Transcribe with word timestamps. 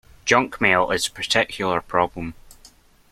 Junk 0.25 0.59
mail 0.59 0.89
is 0.89 1.05
a 1.05 1.11
particular 1.11 1.79
problem 1.79 2.33